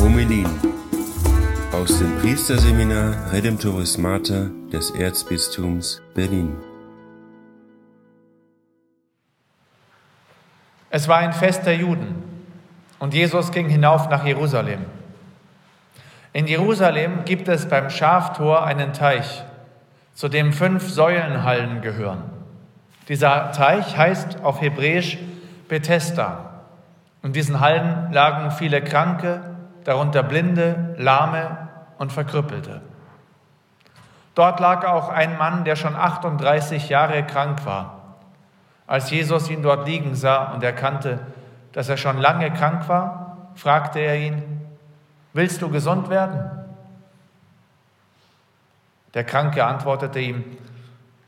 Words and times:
Homilien 0.00 0.48
aus 1.72 1.98
dem 1.98 2.16
Priesterseminar 2.18 3.32
Redemptoris 3.32 3.98
Mater 3.98 4.50
des 4.72 4.90
Erzbistums 4.90 6.02
Berlin. 6.14 6.56
Es 10.90 11.08
war 11.08 11.18
ein 11.18 11.32
Fest 11.32 11.66
der 11.66 11.76
Juden 11.76 12.22
und 12.98 13.14
Jesus 13.14 13.52
ging 13.52 13.68
hinauf 13.68 14.08
nach 14.08 14.24
Jerusalem. 14.24 14.86
In 16.32 16.46
Jerusalem 16.46 17.24
gibt 17.24 17.48
es 17.48 17.68
beim 17.68 17.90
Schaftor 17.90 18.64
einen 18.64 18.92
Teich, 18.92 19.44
zu 20.14 20.28
dem 20.28 20.52
fünf 20.52 20.88
Säulenhallen 20.88 21.80
gehören. 21.80 22.37
Dieser 23.08 23.52
Teich 23.52 23.96
heißt 23.96 24.42
auf 24.42 24.60
Hebräisch 24.60 25.18
Bethesda. 25.68 26.50
In 27.22 27.32
diesen 27.32 27.60
Hallen 27.60 28.12
lagen 28.12 28.50
viele 28.50 28.82
Kranke, 28.82 29.40
darunter 29.84 30.22
Blinde, 30.22 30.94
Lahme 30.98 31.68
und 31.98 32.12
Verkrüppelte. 32.12 32.82
Dort 34.34 34.60
lag 34.60 34.84
auch 34.86 35.08
ein 35.08 35.36
Mann, 35.36 35.64
der 35.64 35.74
schon 35.74 35.96
38 35.96 36.88
Jahre 36.90 37.24
krank 37.24 37.64
war. 37.66 38.16
Als 38.86 39.10
Jesus 39.10 39.50
ihn 39.50 39.62
dort 39.62 39.86
liegen 39.86 40.14
sah 40.14 40.52
und 40.52 40.62
erkannte, 40.62 41.18
dass 41.72 41.88
er 41.88 41.96
schon 41.96 42.18
lange 42.18 42.50
krank 42.52 42.88
war, 42.88 43.48
fragte 43.54 43.98
er 43.98 44.16
ihn, 44.16 44.42
willst 45.32 45.60
du 45.60 45.70
gesund 45.70 46.08
werden? 46.08 46.50
Der 49.14 49.24
Kranke 49.24 49.64
antwortete 49.64 50.20
ihm, 50.20 50.44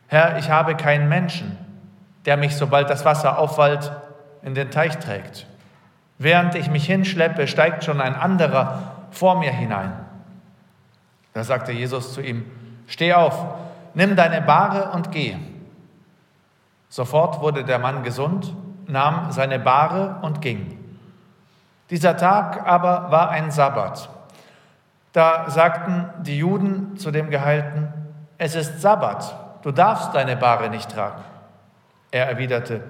Herr, 0.06 0.38
ich 0.38 0.50
habe 0.50 0.76
keinen 0.76 1.08
Menschen, 1.08 1.69
der 2.26 2.36
mich, 2.36 2.56
sobald 2.56 2.90
das 2.90 3.04
Wasser 3.04 3.38
aufwallt, 3.38 3.92
in 4.42 4.54
den 4.54 4.70
Teich 4.70 4.98
trägt. 4.98 5.46
Während 6.18 6.54
ich 6.54 6.70
mich 6.70 6.86
hinschleppe, 6.86 7.46
steigt 7.46 7.84
schon 7.84 8.00
ein 8.00 8.14
anderer 8.14 8.92
vor 9.10 9.38
mir 9.38 9.52
hinein. 9.52 9.92
Da 11.32 11.44
sagte 11.44 11.72
Jesus 11.72 12.12
zu 12.12 12.20
ihm, 12.20 12.44
Steh 12.86 13.14
auf, 13.14 13.46
nimm 13.94 14.16
deine 14.16 14.42
Bahre 14.42 14.90
und 14.90 15.12
geh. 15.12 15.36
Sofort 16.88 17.40
wurde 17.40 17.64
der 17.64 17.78
Mann 17.78 18.02
gesund, 18.02 18.52
nahm 18.86 19.30
seine 19.30 19.60
Bahre 19.60 20.16
und 20.22 20.42
ging. 20.42 20.76
Dieser 21.88 22.16
Tag 22.16 22.66
aber 22.66 23.10
war 23.10 23.30
ein 23.30 23.50
Sabbat. 23.50 24.08
Da 25.12 25.48
sagten 25.50 26.08
die 26.22 26.38
Juden 26.38 26.96
zu 26.96 27.10
dem 27.10 27.30
Geheilten, 27.30 27.88
es 28.38 28.54
ist 28.54 28.80
Sabbat, 28.80 29.62
du 29.62 29.70
darfst 29.70 30.14
deine 30.14 30.36
Bahre 30.36 30.68
nicht 30.68 30.90
tragen. 30.90 31.22
Er 32.10 32.28
erwiderte, 32.28 32.82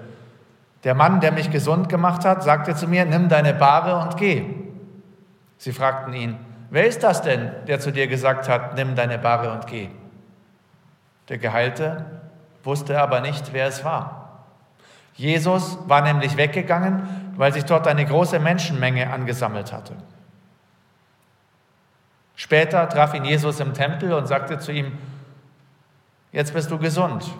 der 0.83 0.95
Mann, 0.95 1.19
der 1.19 1.31
mich 1.31 1.51
gesund 1.51 1.89
gemacht 1.89 2.25
hat, 2.25 2.43
sagte 2.43 2.75
zu 2.75 2.87
mir, 2.87 3.05
nimm 3.05 3.29
deine 3.29 3.53
Bahre 3.53 3.97
und 3.97 4.17
geh. 4.17 4.45
Sie 5.57 5.73
fragten 5.73 6.13
ihn, 6.13 6.37
wer 6.71 6.87
ist 6.87 7.03
das 7.03 7.21
denn, 7.21 7.51
der 7.67 7.79
zu 7.79 7.91
dir 7.91 8.07
gesagt 8.07 8.49
hat, 8.49 8.75
nimm 8.75 8.95
deine 8.95 9.19
Bahre 9.19 9.51
und 9.51 9.67
geh? 9.67 9.89
Der 11.29 11.37
Geheilte 11.37 12.05
wusste 12.63 12.99
aber 12.99 13.21
nicht, 13.21 13.53
wer 13.53 13.67
es 13.67 13.83
war. 13.83 14.45
Jesus 15.13 15.77
war 15.85 16.01
nämlich 16.01 16.35
weggegangen, 16.35 17.33
weil 17.35 17.53
sich 17.53 17.65
dort 17.65 17.87
eine 17.87 18.05
große 18.05 18.39
Menschenmenge 18.39 19.11
angesammelt 19.11 19.71
hatte. 19.71 19.93
Später 22.35 22.89
traf 22.89 23.13
ihn 23.13 23.25
Jesus 23.25 23.59
im 23.59 23.73
Tempel 23.73 24.13
und 24.13 24.25
sagte 24.25 24.57
zu 24.57 24.71
ihm, 24.71 24.97
jetzt 26.31 26.55
bist 26.55 26.71
du 26.71 26.79
gesund, 26.79 27.31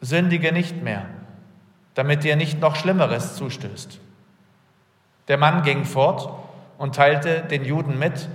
sündige 0.00 0.52
nicht 0.52 0.82
mehr, 0.82 1.06
damit 1.94 2.24
dir 2.24 2.36
nicht 2.36 2.60
noch 2.60 2.76
Schlimmeres 2.76 3.36
zustößt. 3.36 4.00
Der 5.28 5.38
Mann 5.38 5.62
ging 5.62 5.84
fort 5.84 6.30
und 6.78 6.94
teilte 6.94 7.42
den 7.42 7.64
Juden 7.64 7.98
mit, 7.98 8.28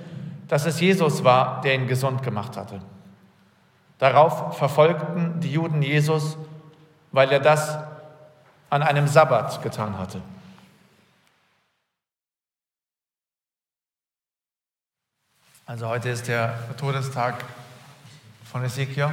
dass 0.47 0.65
es 0.65 0.79
Jesus 0.79 1.23
war, 1.23 1.61
der 1.61 1.75
ihn 1.75 1.87
gesund 1.87 2.23
gemacht 2.23 2.57
hatte. 2.57 2.81
Darauf 3.97 4.57
verfolgten 4.57 5.39
die 5.39 5.51
Juden 5.51 5.81
Jesus, 5.81 6.37
weil 7.11 7.31
er 7.31 7.39
das 7.39 7.77
an 8.69 8.83
einem 8.83 9.07
Sabbat 9.07 9.61
getan 9.63 9.97
hatte. 9.97 10.21
Also 15.65 15.87
heute 15.87 16.09
ist 16.09 16.27
der 16.27 16.53
Todestag 16.77 17.43
von 18.43 18.63
Ezekiel. 18.63 19.09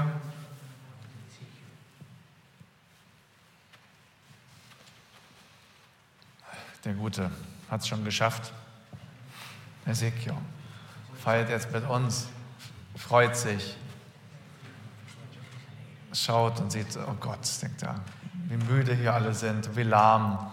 Der 6.85 6.95
Gute 6.95 7.31
hat 7.71 7.81
es 7.81 7.89
schon 7.89 8.05
geschafft. 8.05 8.53
Ezekiel 9.87 10.35
feiert 11.23 11.49
jetzt 11.49 11.71
mit 11.73 11.89
uns, 11.89 12.27
freut 12.97 13.37
sich, 13.37 13.77
schaut 16.13 16.61
und 16.61 16.73
sieht, 16.73 16.97
oh 16.97 17.15
Gott, 17.21 17.41
denkt 17.63 17.83
er, 17.83 18.01
wie 18.49 18.57
müde 18.57 18.95
hier 18.95 19.15
alle 19.15 19.33
sind, 19.33 19.77
wie 19.77 19.85
lahm. 19.85 20.51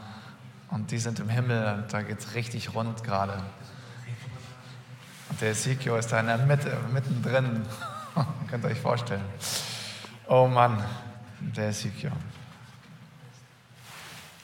Und 0.69 0.91
die 0.91 0.99
sind 0.99 1.19
im 1.19 1.29
Himmel, 1.29 1.85
da 1.89 2.03
geht 2.03 2.19
es 2.19 2.35
richtig 2.35 2.75
rund 2.75 3.03
gerade. 3.03 3.41
Und 5.29 5.41
der 5.41 5.51
Ezekiel 5.51 5.93
ist 5.93 6.11
da 6.11 6.19
in 6.19 6.27
der 6.27 6.37
Mitte, 6.37 6.77
mittendrin. 6.93 7.65
Könnt 8.49 8.63
ihr 8.63 8.69
euch 8.69 8.79
vorstellen. 8.79 9.25
Oh 10.27 10.47
Mann, 10.47 10.83
der 11.39 11.69
Ezekiel. 11.69 12.11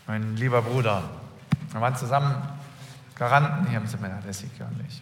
Mein 0.07 0.35
lieber 0.35 0.63
Bruder. 0.63 1.03
Wir 1.75 1.81
waren 1.81 1.95
zusammen 1.97 2.41
Garanten 3.15 3.67
hier 3.67 3.79
im 3.79 3.85
Seminar, 3.85 4.21
der 4.21 4.29
Ezekiel 4.29 4.65
und 4.65 4.79
ich. 4.87 5.01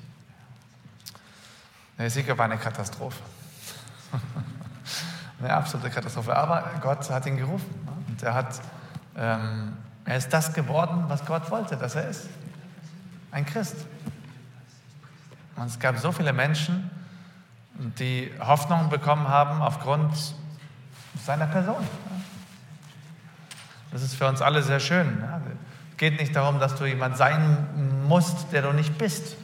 Der 2.00 2.08
Ezekiel 2.08 2.36
war 2.36 2.46
eine 2.46 2.58
Katastrophe. 2.58 3.22
eine 5.40 5.54
absolute 5.54 5.92
Katastrophe. 5.92 6.36
Aber 6.36 6.72
Gott 6.82 7.08
hat 7.12 7.28
ihn 7.28 7.38
gerufen. 7.38 7.70
Und 8.08 8.24
er, 8.24 8.34
hat, 8.34 8.60
ähm, 9.16 9.78
er 10.04 10.18
ist 10.18 10.34
das 10.34 10.52
geworden, 10.52 11.06
was 11.10 11.24
Gott 11.28 11.52
wollte, 11.52 11.78
dass 11.78 11.94
er 11.94 12.10
ist. 12.10 12.28
Ein 13.30 13.46
Christ. 13.46 13.76
Und 15.56 15.68
es 15.68 15.80
gab 15.80 16.00
so 16.00 16.12
viele 16.12 16.34
Menschen, 16.34 16.90
die 18.00 18.34
Hoffnung 18.40 18.90
bekommen 18.90 19.28
haben 19.28 19.62
aufgrund 19.62 20.34
seiner 21.24 21.46
Person. 21.46 21.88
Das 23.92 24.02
ist 24.02 24.16
für 24.16 24.28
uns 24.28 24.42
alle 24.42 24.64
sehr 24.64 24.80
schön. 24.80 25.24
Es 25.94 25.98
geht 25.98 26.20
nicht 26.20 26.36
darum, 26.36 26.60
dass 26.60 26.74
du 26.74 26.86
jemand 26.86 27.18
sein 27.18 27.68
musst, 28.08 28.52
der 28.52 28.64
du 28.64 28.74
nicht 28.74 28.98
bist, 28.98 29.36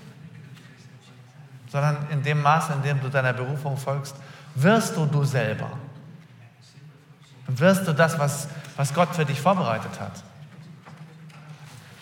sondern 1.72 2.08
in 2.10 2.24
dem 2.24 2.42
Maße, 2.42 2.74
in 2.74 2.82
dem 2.82 3.00
du 3.00 3.10
deiner 3.10 3.34
Berufung 3.34 3.78
folgst, 3.78 4.16
wirst 4.56 4.98
du 4.98 5.06
du 5.06 5.24
selber. 5.24 5.70
Und 7.48 7.59
wirst 7.59 7.88
du 7.88 7.94
das, 7.94 8.18
was, 8.18 8.48
was 8.76 8.96
Gott 8.96 9.16
für 9.16 9.26
dich 9.26 9.40
vorbereitet 9.40 10.00
hat. 10.00 10.24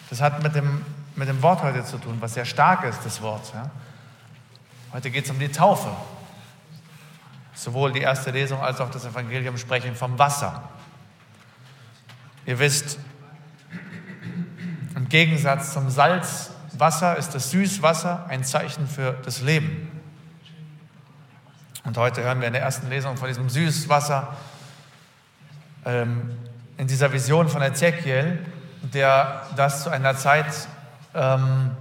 Das 0.09 0.21
hat 0.21 0.41
mit 0.41 0.55
dem, 0.55 0.85
mit 1.17 1.27
dem 1.27 1.41
Wort 1.41 1.61
heute 1.61 1.83
zu 1.83 1.97
tun, 1.97 2.15
was 2.21 2.33
sehr 2.33 2.45
stark 2.45 2.85
ist, 2.85 3.01
das 3.03 3.21
Wort. 3.21 3.53
Ja? 3.53 3.69
Heute 4.93 5.11
geht 5.11 5.25
es 5.25 5.31
um 5.31 5.39
die 5.39 5.51
Taufe. 5.51 5.89
Sowohl 7.53 7.91
die 7.91 7.99
erste 7.99 8.31
Lesung 8.31 8.61
als 8.61 8.79
auch 8.79 8.91
das 8.91 9.03
Evangelium 9.03 9.57
sprechen 9.57 9.93
vom 9.93 10.17
Wasser. 10.17 10.63
Ihr 12.45 12.57
wisst, 12.59 12.97
im 15.07 15.11
Gegensatz 15.11 15.71
zum 15.71 15.89
Salzwasser 15.89 17.15
ist 17.15 17.33
das 17.33 17.49
Süßwasser 17.51 18.25
ein 18.27 18.43
Zeichen 18.43 18.89
für 18.89 19.13
das 19.23 19.41
Leben. 19.41 19.89
Und 21.85 21.97
heute 21.97 22.23
hören 22.23 22.41
wir 22.41 22.47
in 22.47 22.51
der 22.51 22.61
ersten 22.61 22.89
Lesung 22.89 23.15
von 23.15 23.29
diesem 23.29 23.47
Süßwasser 23.47 24.35
ähm, 25.85 26.31
in 26.75 26.87
dieser 26.87 27.13
Vision 27.13 27.47
von 27.47 27.61
Ezekiel, 27.61 28.39
der 28.81 29.43
das 29.55 29.83
zu 29.83 29.91
einer 29.91 30.17
Zeit 30.17 30.67
ähm, 31.15 31.71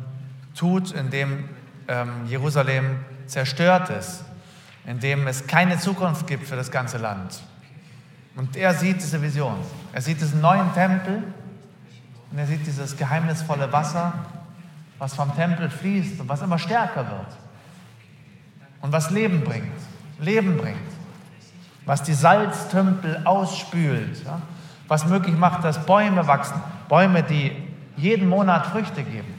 tut, 0.54 0.92
in 0.92 1.10
dem 1.10 1.48
ähm, 1.88 2.26
Jerusalem 2.28 3.00
zerstört 3.26 3.90
ist, 3.90 4.22
in 4.86 5.00
dem 5.00 5.26
es 5.26 5.48
keine 5.48 5.80
Zukunft 5.80 6.28
gibt 6.28 6.46
für 6.46 6.54
das 6.54 6.70
ganze 6.70 6.98
Land. 6.98 7.42
Und 8.36 8.54
er 8.54 8.72
sieht 8.72 9.02
diese 9.02 9.20
Vision. 9.20 9.56
Er 9.92 10.00
sieht 10.00 10.20
diesen 10.20 10.40
neuen 10.40 10.72
Tempel 10.74 11.24
und 12.36 12.40
er 12.40 12.46
sieht 12.46 12.66
dieses 12.66 12.94
geheimnisvolle 12.94 13.72
Wasser, 13.72 14.12
was 14.98 15.14
vom 15.14 15.34
Tempel 15.34 15.70
fließt 15.70 16.20
und 16.20 16.28
was 16.28 16.42
immer 16.42 16.58
stärker 16.58 17.06
wird. 17.08 17.36
Und 18.82 18.92
was 18.92 19.10
Leben 19.10 19.42
bringt. 19.42 19.72
Leben 20.20 20.58
bringt 20.58 20.76
was 21.86 22.02
die 22.02 22.12
Salztümpel 22.12 23.22
ausspült, 23.24 24.24
ja, 24.24 24.42
was 24.88 25.06
möglich 25.06 25.36
macht, 25.36 25.64
dass 25.64 25.86
Bäume 25.86 26.26
wachsen, 26.26 26.60
Bäume, 26.88 27.22
die 27.22 27.52
jeden 27.96 28.28
Monat 28.28 28.66
Früchte 28.66 29.02
geben 29.02 29.32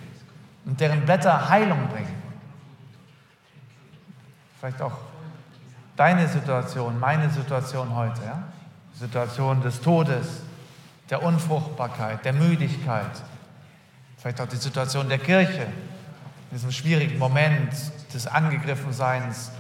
und 0.66 0.80
deren 0.80 1.02
Blätter 1.02 1.50
Heilung 1.50 1.88
bringen. 1.90 2.16
Vielleicht 4.60 4.82
auch 4.82 4.94
deine 5.96 6.28
Situation, 6.28 7.00
meine 7.00 7.30
Situation 7.30 7.96
heute, 7.96 8.22
ja? 8.26 8.44
Situation 8.94 9.62
des 9.62 9.80
Todes, 9.82 10.42
der 11.10 11.24
Unfruchtbarkeit, 11.24 12.26
der 12.26 12.34
Müdigkeit, 12.34 13.12
vielleicht 14.18 14.42
auch 14.42 14.48
die 14.48 14.58
Situation 14.58 15.08
der 15.08 15.20
Kirche, 15.20 15.64
in 16.50 16.58
diesem 16.58 16.72
schwierigen 16.72 17.18
Moment 17.18 17.72
des 18.14 18.28
Angegriffenseins, 18.28 19.52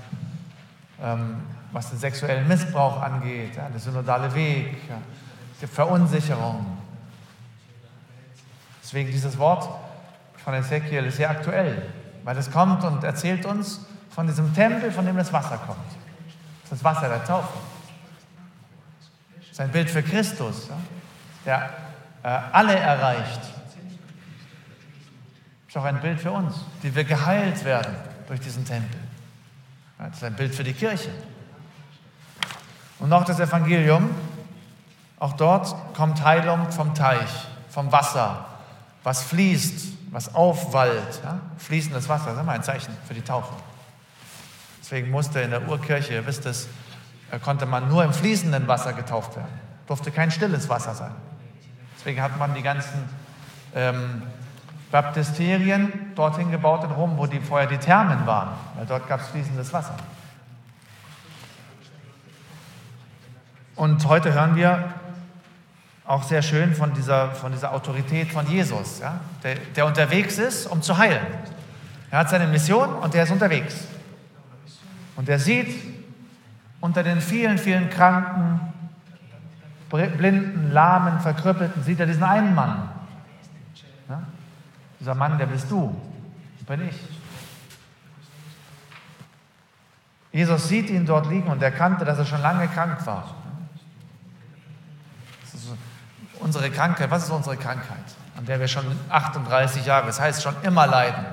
ähm, 1.01 1.37
was 1.71 1.89
den 1.89 1.99
sexuellen 1.99 2.47
Missbrauch 2.47 3.01
angeht, 3.01 3.55
ja, 3.55 3.69
der 3.69 3.79
synodale 3.79 4.33
Weg, 4.33 4.75
ja, 4.89 4.97
die 5.61 5.67
Verunsicherung. 5.67 6.65
Deswegen 8.81 9.11
dieses 9.11 9.37
Wort 9.37 9.67
von 10.43 10.53
Ezekiel 10.53 11.05
ist 11.05 11.17
sehr 11.17 11.29
aktuell, 11.29 11.89
weil 12.23 12.37
es 12.37 12.49
kommt 12.49 12.83
und 12.83 13.03
erzählt 13.03 13.45
uns 13.45 13.81
von 14.09 14.27
diesem 14.27 14.53
Tempel, 14.53 14.91
von 14.91 15.05
dem 15.05 15.17
das 15.17 15.31
Wasser 15.33 15.57
kommt. 15.57 15.77
Das 16.69 16.83
Wasser 16.83 17.09
der 17.09 17.23
Taufe. 17.23 17.57
Das 19.39 19.51
ist 19.51 19.59
ein 19.59 19.71
Bild 19.71 19.89
für 19.89 20.03
Christus, 20.03 20.69
ja, 20.69 20.77
der 21.47 21.69
äh, 22.23 22.27
alle 22.27 22.75
erreicht. 22.75 23.41
Das 25.65 25.69
ist 25.69 25.77
auch 25.77 25.85
ein 25.85 25.99
Bild 25.99 26.19
für 26.19 26.31
uns, 26.31 26.55
die 26.83 26.93
wir 26.93 27.03
geheilt 27.03 27.63
werden 27.65 27.95
durch 28.27 28.39
diesen 28.39 28.65
Tempel. 28.65 28.99
Das 29.97 30.17
ist 30.17 30.23
ein 30.23 30.35
Bild 30.35 30.53
für 30.53 30.63
die 30.63 30.73
Kirche. 30.73 31.09
Und 32.99 33.11
auch 33.13 33.23
das 33.23 33.39
Evangelium, 33.39 34.09
auch 35.19 35.33
dort 35.33 35.75
kommt 35.95 36.23
Heilung 36.23 36.71
vom 36.71 36.93
Teich, 36.93 37.47
vom 37.69 37.91
Wasser, 37.91 38.45
was 39.03 39.23
fließt, 39.23 40.11
was 40.11 40.35
aufwallt. 40.35 41.21
Ja? 41.23 41.39
Fließendes 41.57 42.09
Wasser, 42.09 42.25
das 42.25 42.35
ist 42.35 42.41
immer 42.41 42.51
ein 42.51 42.63
Zeichen 42.63 42.95
für 43.07 43.13
die 43.13 43.21
Taufe. 43.21 43.53
Deswegen 44.81 45.11
musste 45.11 45.41
in 45.41 45.51
der 45.51 45.67
Urkirche, 45.67 46.13
ihr 46.13 46.25
wisst 46.25 46.45
es, 46.45 46.67
äh, 47.31 47.39
konnte 47.39 47.65
man 47.65 47.87
nur 47.87 48.03
im 48.03 48.13
fließenden 48.13 48.67
Wasser 48.67 48.93
getauft 48.93 49.35
werden. 49.35 49.59
Durfte 49.87 50.11
kein 50.11 50.31
stilles 50.31 50.69
Wasser 50.69 50.93
sein. 50.93 51.11
Deswegen 52.07 52.23
hat 52.23 52.39
man 52.39 52.53
die 52.53 52.61
ganzen 52.61 53.03
ähm, 53.75 54.21
Baptisterien 54.91 55.91
dorthin 56.15 56.51
gebaut 56.51 56.85
in 56.85 56.91
Rom, 56.91 57.17
wo 57.17 57.27
die 57.27 57.41
vorher 57.41 57.67
die 57.67 57.77
Thermen 57.77 58.25
waren, 58.25 58.51
weil 58.77 58.85
dort 58.85 59.09
gab 59.09 59.19
es 59.19 59.27
fließendes 59.27 59.73
Wasser. 59.73 59.93
Und 63.75 64.07
heute 64.07 64.33
hören 64.33 64.55
wir 64.55 64.85
auch 66.05 66.23
sehr 66.23 66.41
schön 66.41 66.73
von 66.73 66.93
dieser, 66.93 67.31
von 67.31 67.51
dieser 67.51 67.73
Autorität 67.73 68.31
von 68.31 68.47
Jesus, 68.47 68.99
ja, 68.99 69.19
der, 69.43 69.55
der 69.75 69.85
unterwegs 69.85 70.37
ist, 70.37 70.65
um 70.65 70.81
zu 70.81 70.97
heilen. 70.97 71.27
Er 72.09 72.19
hat 72.19 72.29
seine 72.29 72.47
Mission 72.47 72.87
und 72.87 73.15
der 73.15 73.23
ist 73.23 73.31
unterwegs. 73.31 73.85
Und 75.17 75.27
er 75.27 75.39
sieht 75.39 75.75
unter 76.79 77.03
den 77.03 77.19
vielen, 77.19 77.57
vielen 77.57 77.89
Kranken, 77.89 78.61
Blinden, 79.89 80.71
Lahmen, 80.71 81.19
Verkrüppelten, 81.19 81.83
sieht 81.83 81.99
er 81.99 82.05
diesen 82.05 82.23
einen 82.23 82.53
Mann. 82.53 82.89
Ja? 84.09 84.23
Dieser 84.99 85.15
Mann, 85.15 85.37
der 85.37 85.45
bist 85.45 85.71
du, 85.71 85.95
bin 86.67 86.87
ich. 86.87 86.95
Jesus 90.31 90.67
sieht 90.67 90.89
ihn 90.89 91.05
dort 91.05 91.29
liegen 91.29 91.47
und 91.47 91.63
erkannte, 91.63 92.05
dass 92.05 92.19
er 92.19 92.25
schon 92.25 92.41
lange 92.41 92.67
krank 92.67 93.05
war. 93.05 93.33
unsere 96.39 96.69
Krankheit, 96.69 97.09
was 97.09 97.23
ist 97.23 97.31
unsere 97.31 97.57
Krankheit? 97.57 97.97
An 98.37 98.45
der 98.45 98.59
wir 98.59 98.67
schon 98.67 98.85
38 99.09 99.85
Jahre, 99.85 100.05
das 100.05 100.19
heißt 100.19 100.43
schon 100.43 100.55
immer 100.61 100.85
leiden. 100.85 101.25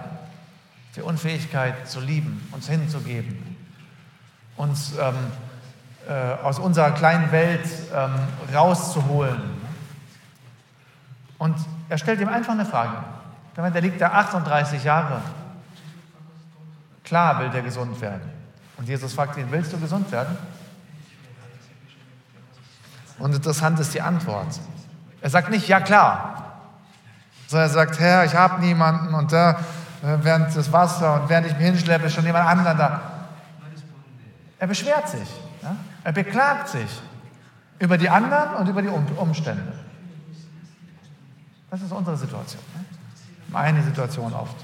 Die 0.96 1.02
Unfähigkeit 1.02 1.86
zu 1.88 2.00
lieben, 2.00 2.48
uns 2.52 2.68
hinzugeben, 2.68 3.56
uns 4.56 4.92
ähm, 4.98 5.14
äh, 5.14 5.43
aus 6.42 6.58
unserer 6.58 6.90
kleinen 6.90 7.32
Welt 7.32 7.66
ähm, 7.94 8.12
rauszuholen. 8.54 9.40
Und 11.38 11.56
er 11.88 11.98
stellt 11.98 12.20
ihm 12.20 12.28
einfach 12.28 12.52
eine 12.52 12.64
Frage. 12.64 12.96
Der 13.56 13.80
liegt 13.80 14.00
da 14.00 14.08
38 14.08 14.82
Jahre. 14.82 15.20
Klar 17.04 17.38
will 17.40 17.50
der 17.50 17.62
gesund 17.62 18.00
werden. 18.00 18.22
Und 18.76 18.88
Jesus 18.88 19.12
fragt 19.12 19.36
ihn, 19.36 19.46
willst 19.50 19.72
du 19.72 19.78
gesund 19.78 20.10
werden? 20.10 20.36
Und 23.18 23.34
interessant 23.34 23.78
ist 23.78 23.94
die 23.94 24.00
Antwort. 24.00 24.58
Er 25.20 25.30
sagt 25.30 25.50
nicht, 25.50 25.68
ja 25.68 25.80
klar, 25.80 26.58
sondern 27.46 27.68
er 27.68 27.72
sagt, 27.72 28.00
Herr, 28.00 28.24
ich 28.24 28.34
habe 28.34 28.60
niemanden 28.60 29.14
und 29.14 29.32
da, 29.32 29.52
äh, 30.02 30.18
während 30.22 30.54
das 30.56 30.72
Wasser 30.72 31.22
und 31.22 31.28
während 31.28 31.46
ich 31.46 31.54
mich 31.54 31.64
hinschleppe, 31.64 32.06
ist 32.06 32.14
schon 32.14 32.26
jemand 32.26 32.48
anderer 32.48 32.74
da. 32.74 33.00
Er 34.64 34.68
beschwert 34.68 35.06
sich, 35.10 35.28
ja? 35.62 35.76
er 36.04 36.12
beklagt 36.12 36.68
sich 36.68 36.88
über 37.80 37.98
die 37.98 38.08
anderen 38.08 38.54
und 38.54 38.66
über 38.66 38.80
die 38.80 38.88
Umstände. 38.88 39.74
Das 41.70 41.82
ist 41.82 41.92
unsere 41.92 42.16
Situation. 42.16 42.62
Ne? 42.74 42.82
Meine 43.48 43.82
Situation 43.82 44.32
oft. 44.32 44.56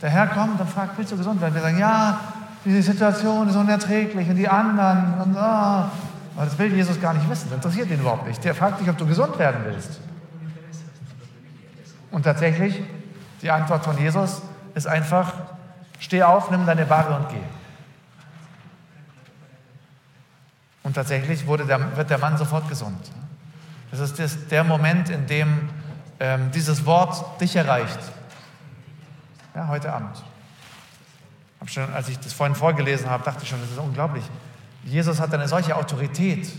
Der 0.00 0.10
Herr 0.10 0.28
kommt 0.28 0.60
und 0.60 0.70
fragt, 0.70 0.96
willst 0.96 1.10
du 1.10 1.16
gesund 1.16 1.40
werden? 1.40 1.54
Wir 1.54 1.62
sagen, 1.62 1.80
ja, 1.80 2.20
diese 2.64 2.80
Situation 2.80 3.48
ist 3.48 3.56
unerträglich 3.56 4.30
und 4.30 4.36
die 4.36 4.48
anderen 4.48 5.22
und 5.22 5.34
oh. 5.34 5.40
Aber 5.40 5.90
das 6.44 6.56
will 6.56 6.72
Jesus 6.72 7.00
gar 7.00 7.14
nicht 7.14 7.28
wissen, 7.28 7.48
das 7.48 7.56
interessiert 7.56 7.90
ihn 7.90 7.98
überhaupt 7.98 8.28
nicht. 8.28 8.44
Der 8.44 8.54
fragt 8.54 8.80
dich, 8.80 8.88
ob 8.88 8.96
du 8.96 9.06
gesund 9.06 9.40
werden 9.40 9.62
willst. 9.64 9.98
Und 12.12 12.22
tatsächlich, 12.22 12.80
die 13.42 13.50
Antwort 13.50 13.84
von 13.84 13.98
Jesus 13.98 14.40
ist 14.76 14.86
einfach, 14.86 15.32
steh 15.98 16.22
auf, 16.22 16.52
nimm 16.52 16.64
deine 16.64 16.88
Ware 16.88 17.16
und 17.16 17.28
geh. 17.28 17.57
Und 20.88 20.94
tatsächlich 20.94 21.44
der, 21.44 21.96
wird 21.98 22.08
der 22.08 22.16
Mann 22.16 22.38
sofort 22.38 22.66
gesund. 22.66 23.10
Das 23.90 24.00
ist 24.00 24.18
das, 24.18 24.48
der 24.48 24.64
Moment, 24.64 25.10
in 25.10 25.26
dem 25.26 25.68
ähm, 26.18 26.50
dieses 26.50 26.86
Wort 26.86 27.38
dich 27.42 27.54
erreicht. 27.56 27.98
Ja, 29.54 29.68
heute 29.68 29.92
Abend. 29.92 30.24
Hab 31.60 31.68
schon, 31.68 31.92
als 31.92 32.08
ich 32.08 32.18
das 32.20 32.32
vorhin 32.32 32.56
vorgelesen 32.56 33.10
habe, 33.10 33.22
dachte 33.22 33.40
ich 33.42 33.50
schon, 33.50 33.60
das 33.60 33.70
ist 33.70 33.76
unglaublich. 33.78 34.24
Jesus 34.82 35.20
hat 35.20 35.34
eine 35.34 35.46
solche 35.46 35.76
Autorität. 35.76 36.50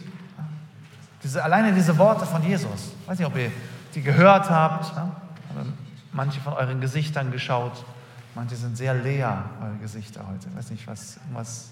Diese, 1.23 1.43
alleine 1.43 1.73
diese 1.73 1.97
Worte 1.97 2.27
von 2.27 2.43
Jesus. 2.43 2.93
Ich 3.01 3.07
weiß 3.07 3.17
nicht, 3.17 3.27
ob 3.27 3.35
ihr 3.35 3.51
die 3.95 4.03
gehört 4.03 4.47
habt. 4.47 4.95
Ja? 4.95 5.11
manche 6.11 6.39
von 6.39 6.53
euren 6.53 6.81
Gesichtern 6.81 7.31
geschaut. 7.31 7.83
Manche 8.35 8.57
sind 8.57 8.77
sehr 8.77 8.93
leer, 8.93 9.45
eure 9.59 9.77
Gesichter 9.77 10.23
heute. 10.31 10.49
Ich 10.49 10.55
weiß 10.55 10.69
nicht, 10.69 10.85
was, 10.85 11.19
was, 11.33 11.71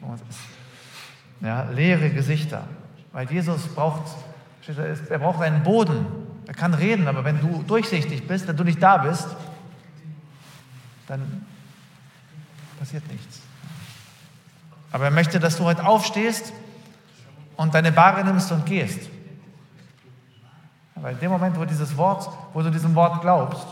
was 0.00 0.20
ist. 0.28 0.61
Ja, 1.42 1.64
leere 1.64 2.10
Gesichter. 2.10 2.64
Weil 3.12 3.30
Jesus 3.30 3.66
braucht, 3.68 4.02
er 5.08 5.18
braucht 5.18 5.42
einen 5.42 5.62
Boden. 5.62 6.06
Er 6.46 6.54
kann 6.54 6.72
reden, 6.72 7.08
aber 7.08 7.24
wenn 7.24 7.40
du 7.40 7.62
durchsichtig 7.66 8.26
bist, 8.26 8.46
wenn 8.48 8.56
du 8.56 8.64
nicht 8.64 8.82
da 8.82 8.98
bist, 8.98 9.26
dann 11.08 11.46
passiert 12.78 13.06
nichts. 13.10 13.40
Aber 14.92 15.04
er 15.04 15.10
möchte, 15.10 15.40
dass 15.40 15.56
du 15.56 15.64
heute 15.64 15.84
aufstehst 15.84 16.52
und 17.56 17.74
deine 17.74 17.92
Bahre 17.92 18.24
nimmst 18.24 18.50
und 18.52 18.64
gehst. 18.66 19.10
Weil 20.94 21.14
in 21.14 21.20
dem 21.20 21.30
Moment, 21.32 21.58
wo 21.58 21.64
dieses 21.64 21.96
Wort, 21.96 22.28
wo 22.52 22.62
du 22.62 22.70
diesem 22.70 22.94
Wort 22.94 23.20
glaubst, 23.20 23.66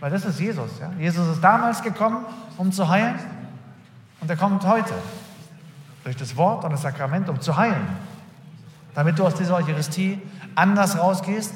weil 0.00 0.10
das 0.10 0.24
ist 0.24 0.40
Jesus. 0.40 0.70
Ja? 0.80 0.90
Jesus 0.98 1.28
ist 1.28 1.44
damals 1.44 1.82
gekommen, 1.82 2.24
um 2.56 2.72
zu 2.72 2.88
heilen, 2.88 3.18
und 4.20 4.30
er 4.30 4.36
kommt 4.36 4.64
heute 4.64 4.94
durch 6.04 6.16
das 6.16 6.36
Wort 6.36 6.64
und 6.64 6.70
das 6.72 6.82
Sakrament, 6.82 7.28
um 7.28 7.40
zu 7.40 7.56
heilen. 7.56 7.86
Damit 8.94 9.18
du 9.18 9.26
aus 9.26 9.34
dieser 9.34 9.56
Eucharistie 9.56 10.20
anders 10.54 10.98
rausgehst, 10.98 11.54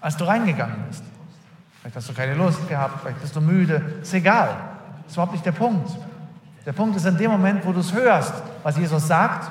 als 0.00 0.16
du 0.16 0.24
reingegangen 0.24 0.76
bist. 0.88 1.02
Vielleicht 1.80 1.96
hast 1.96 2.08
du 2.08 2.12
keine 2.12 2.34
Lust 2.34 2.68
gehabt, 2.68 3.00
vielleicht 3.00 3.20
bist 3.20 3.34
du 3.34 3.40
müde. 3.40 3.82
Ist 4.02 4.12
egal. 4.12 4.54
Ist 5.06 5.14
überhaupt 5.14 5.32
nicht 5.32 5.46
der 5.46 5.52
Punkt. 5.52 5.90
Der 6.66 6.72
Punkt 6.72 6.96
ist 6.96 7.06
in 7.06 7.16
dem 7.16 7.30
Moment, 7.30 7.64
wo 7.64 7.72
du 7.72 7.80
es 7.80 7.92
hörst, 7.92 8.34
was 8.62 8.76
Jesus 8.76 9.06
sagt, 9.06 9.50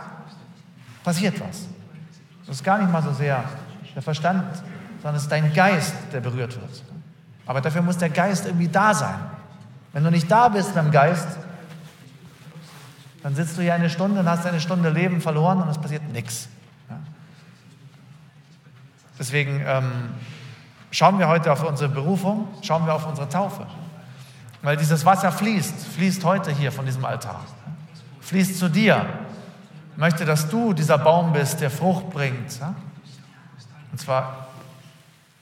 passiert 1.03 1.39
was. 1.39 1.67
Das 2.45 2.57
ist 2.57 2.63
gar 2.63 2.77
nicht 2.77 2.91
mal 2.91 3.01
so 3.01 3.11
sehr 3.11 3.43
der 3.95 4.03
Verstand, 4.03 4.43
sondern 5.01 5.15
es 5.15 5.23
ist 5.23 5.31
dein 5.31 5.51
Geist, 5.53 5.95
der 6.13 6.19
berührt 6.19 6.59
wird. 6.59 6.83
Aber 7.45 7.61
dafür 7.61 7.81
muss 7.81 7.97
der 7.97 8.09
Geist 8.09 8.45
irgendwie 8.45 8.67
da 8.67 8.93
sein. 8.93 9.15
Wenn 9.91 10.03
du 10.03 10.11
nicht 10.11 10.29
da 10.29 10.49
bist 10.49 10.75
beim 10.75 10.91
Geist, 10.91 11.27
dann 13.23 13.35
sitzt 13.35 13.57
du 13.57 13.61
hier 13.61 13.73
eine 13.73 13.89
Stunde 13.89 14.21
und 14.21 14.29
hast 14.29 14.45
eine 14.45 14.61
Stunde 14.61 14.89
Leben 14.89 15.21
verloren 15.21 15.61
und 15.61 15.69
es 15.69 15.77
passiert 15.77 16.07
nichts. 16.09 16.47
Deswegen 19.19 19.61
ähm, 19.65 19.91
schauen 20.91 21.19
wir 21.19 21.27
heute 21.27 21.51
auf 21.51 21.63
unsere 21.63 21.89
Berufung, 21.89 22.47
schauen 22.61 22.85
wir 22.85 22.93
auf 22.93 23.05
unsere 23.05 23.27
Taufe. 23.27 23.67
Weil 24.61 24.77
dieses 24.77 25.05
Wasser 25.05 25.31
fließt, 25.31 25.88
fließt 25.95 26.23
heute 26.23 26.51
hier 26.51 26.71
von 26.71 26.85
diesem 26.85 27.03
Altar. 27.03 27.41
Fließt 28.21 28.57
zu 28.57 28.69
dir. 28.69 29.05
Ich 29.91 29.97
möchte, 29.97 30.23
dass 30.23 30.49
du 30.49 30.73
dieser 30.73 30.97
Baum 30.97 31.33
bist, 31.33 31.59
der 31.59 31.69
Frucht 31.69 32.09
bringt. 32.09 32.59
Und 33.91 33.99
zwar 33.99 34.47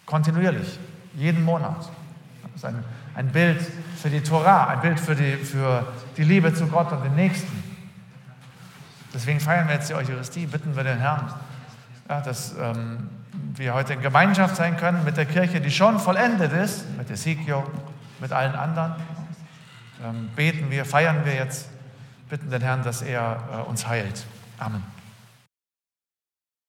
kontinuierlich, 0.08 0.80
jeden 1.16 1.44
Monat. 1.44 1.78
Das 2.42 2.56
ist 2.56 2.66
ein, 2.66 2.84
ein 3.14 3.28
Bild 3.28 3.62
für 4.02 4.10
die 4.10 4.22
Torah, 4.22 4.68
ein 4.68 4.82
Bild 4.82 5.00
für 5.00 5.16
die, 5.16 5.36
für 5.36 5.86
die 6.16 6.24
Liebe 6.24 6.52
zu 6.54 6.66
Gott 6.66 6.92
und 6.92 7.04
den 7.04 7.16
Nächsten. 7.16 7.67
Deswegen 9.14 9.40
feiern 9.40 9.68
wir 9.68 9.76
jetzt 9.76 9.90
die 9.90 9.94
Eucharistie, 9.94 10.46
bitten 10.46 10.76
wir 10.76 10.84
den 10.84 11.00
Herrn, 11.00 11.34
ja, 12.10 12.22
dass 12.22 12.56
ähm, 12.60 13.10
wir 13.56 13.74
heute 13.74 13.94
in 13.94 14.02
Gemeinschaft 14.02 14.56
sein 14.56 14.78
können 14.78 15.04
mit 15.04 15.18
der 15.18 15.26
Kirche, 15.26 15.62
die 15.62 15.72
schon 15.72 16.00
vollendet 16.00 16.54
ist, 16.54 16.86
mit 16.98 17.10
Ezekiel, 17.10 17.64
mit 18.20 18.32
allen 18.32 18.56
anderen. 18.56 18.96
Ähm, 20.04 20.30
beten 20.36 20.70
wir, 20.70 20.86
feiern 20.86 21.26
wir 21.26 21.34
jetzt, 21.34 21.70
bitten 22.30 22.50
den 22.50 22.62
Herrn, 22.62 22.84
dass 22.84 23.02
er 23.02 23.40
äh, 23.52 23.70
uns 23.70 23.88
heilt. 23.88 24.26
Amen. 24.60 24.97